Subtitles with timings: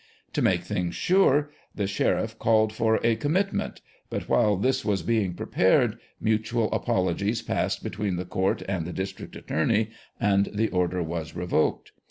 [0.33, 5.03] To make things sure, the sheriff called for a commit ment; but while this was
[5.03, 11.03] being prepared mutual apologies passed between the court and the district attorney, and the order
[11.03, 11.91] was revoked.